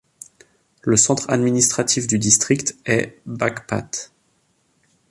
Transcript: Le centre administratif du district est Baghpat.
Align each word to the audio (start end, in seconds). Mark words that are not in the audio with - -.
Le 0.81 0.97
centre 0.97 1.29
administratif 1.29 2.07
du 2.07 2.17
district 2.17 2.75
est 2.87 3.21
Baghpat. 3.27 4.11